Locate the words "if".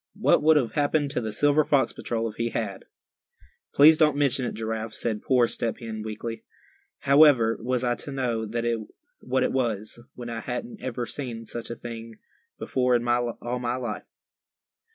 2.27-2.37